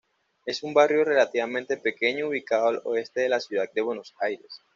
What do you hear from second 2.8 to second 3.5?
oeste de la